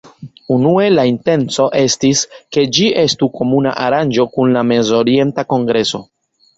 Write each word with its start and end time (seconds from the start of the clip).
Unue 0.53 0.87
la 0.93 1.03
intenco 1.09 1.67
estis, 1.83 2.25
ke 2.57 2.65
ĝi 2.79 2.89
estu 3.05 3.31
komuna 3.39 3.77
aranĝo 3.87 4.29
kun 4.35 4.59
la 4.61 4.69
Mezorienta 4.75 5.49
Kongreso. 5.55 6.07